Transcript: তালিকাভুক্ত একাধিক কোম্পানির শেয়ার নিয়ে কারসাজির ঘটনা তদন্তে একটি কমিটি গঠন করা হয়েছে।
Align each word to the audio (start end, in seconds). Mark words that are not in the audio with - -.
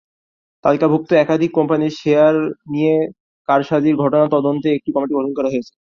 তালিকাভুক্ত 0.63 1.09
একাধিক 1.15 1.51
কোম্পানির 1.57 1.97
শেয়ার 2.01 2.35
নিয়ে 2.71 2.93
কারসাজির 3.49 3.95
ঘটনা 4.03 4.25
তদন্তে 4.35 4.67
একটি 4.71 4.89
কমিটি 4.95 5.13
গঠন 5.17 5.31
করা 5.37 5.51
হয়েছে। 5.53 5.73